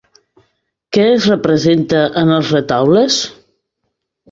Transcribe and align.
Què 0.97 1.03
es 1.09 1.27
representa 1.33 2.01
en 2.23 2.33
els 2.39 2.51
retaules? 2.59 3.21